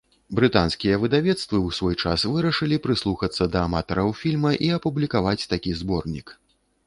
Брытанскія 0.37 0.95
выдавецтвы 1.01 1.57
ў 1.57 1.69
свой 1.79 1.95
час 2.05 2.23
вырашылі 2.37 2.79
прыслухацца 2.87 3.43
да 3.55 3.59
аматараў 3.67 4.09
фільма 4.21 4.51
і 4.69 4.73
апублікаваць 4.81 5.47
такі 5.55 5.71
зборнік. 5.83 6.27